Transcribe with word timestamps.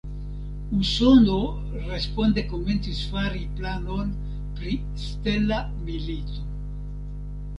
Usono 0.75 1.35
responde 1.89 2.43
komencis 2.53 3.01
fari 3.11 3.43
planon 3.59 4.11
pri 4.61 4.73
"stela 5.05 5.59
milito". 5.89 6.41